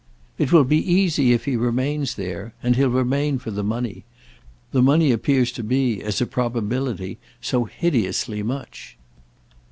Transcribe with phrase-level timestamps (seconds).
[0.39, 4.03] "It will be easy if he remains there—and he'll remain for the money.
[4.71, 8.97] The money appears to be, as a probability, so hideously much."